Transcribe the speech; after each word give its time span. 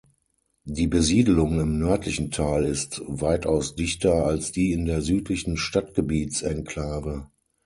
Die 0.65 0.87
Besiedelung 0.87 1.59
im 1.59 1.77
nördlichen 1.77 2.31
Teil 2.31 2.65
ist 2.65 3.03
weitaus 3.05 3.75
dichter 3.75 4.25
als 4.25 4.51
die 4.51 4.71
in 4.71 4.85
der 4.85 5.03
südlichen 5.03 5.57
Stadtgebiets-Enklave. 5.57 7.29